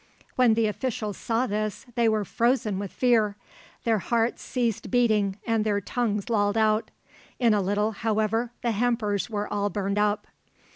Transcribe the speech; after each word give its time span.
When 0.35 0.55
the 0.55 0.65
officials 0.65 1.15
saw 1.15 1.45
this 1.45 1.85
they 1.93 2.09
were 2.09 2.25
frozen 2.25 2.79
with 2.79 2.91
fear; 2.91 3.37
their 3.83 3.99
hearts 3.99 4.41
ceased 4.41 4.89
beating 4.89 5.37
and 5.45 5.63
their 5.63 5.79
tongues 5.79 6.27
lolled 6.27 6.57
out. 6.57 6.89
In 7.37 7.53
a 7.53 7.61
little, 7.61 7.91
however, 7.91 8.51
the 8.63 8.71
hampers 8.71 9.29
were 9.29 9.47
all 9.53 9.69
burned 9.69 9.99
up. 9.99 10.25